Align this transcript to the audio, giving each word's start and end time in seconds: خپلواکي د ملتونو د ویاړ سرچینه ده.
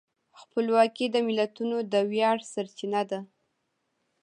خپلواکي 0.41 1.05
د 1.11 1.15
ملتونو 1.27 1.77
د 1.91 1.93
ویاړ 2.11 2.37
سرچینه 2.53 3.01
ده. 3.09 3.19